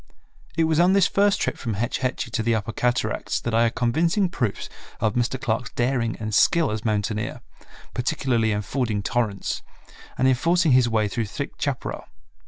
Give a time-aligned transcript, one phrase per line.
[0.57, 3.65] It was on this first trip from Hetch Hetchy to the upper cataracts that I
[3.65, 4.67] had convincing proofs
[4.99, 5.39] of Mr.
[5.39, 7.41] Clark's daring and skill as mountaineer,
[7.93, 9.61] particularly in fording torrents,
[10.17, 12.05] and in forcing his way through thick chaparral.